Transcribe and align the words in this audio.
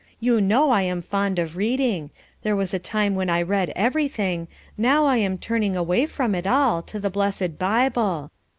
You 0.19 0.41
know 0.41 0.71
I 0.71 0.81
am 0.81 1.03
fond 1.03 1.37
of 1.37 1.55
reading, 1.55 2.09
there 2.41 2.55
was 2.55 2.73
a 2.73 2.79
time 2.79 3.13
when 3.13 3.29
I 3.29 3.43
read 3.43 3.71
everything, 3.75 4.47
now 4.75 5.05
I 5.05 5.17
am 5.17 5.37
turning 5.37 5.77
away 5.77 6.07
from 6.07 6.33
it 6.33 6.47
all, 6.47 6.81
to 6.81 6.99
the 6.99 7.11
blessed 7.11 7.59
Bible. 7.59 8.31